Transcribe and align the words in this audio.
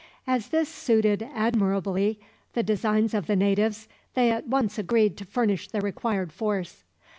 As 0.25 0.47
this 0.47 0.67
suited 0.67 1.21
admirably 1.31 2.19
the 2.53 2.63
designs 2.63 3.13
of 3.13 3.27
the 3.27 3.35
natives, 3.35 3.87
they 4.15 4.31
at 4.31 4.47
once 4.47 4.79
agreed 4.79 5.15
to 5.17 5.25
furnish 5.25 5.67
the 5.67 5.79
required 5.79 6.33
force. 6.33 6.83